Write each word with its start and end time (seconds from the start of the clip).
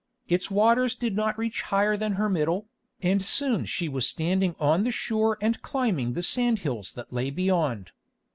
Its 0.27 0.49
waters 0.49 0.95
did 0.95 1.15
not 1.15 1.37
reach 1.37 1.61
higher 1.61 1.95
than 1.95 2.13
her 2.13 2.27
middle, 2.27 2.65
and 3.03 3.21
soon 3.23 3.67
she 3.67 3.87
was 3.87 4.07
standing 4.09 4.55
on 4.59 4.83
the 4.83 4.89
shore 4.91 5.37
and 5.41 5.61
climbing 5.61 6.13
the 6.13 6.23
sandhills 6.23 6.93
that 6.93 7.13
lay 7.13 7.29
beyond. 7.29 7.91